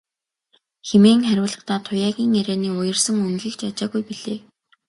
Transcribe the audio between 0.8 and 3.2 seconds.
хэмээн хариулахдаа Туяагийн ярианы уярсан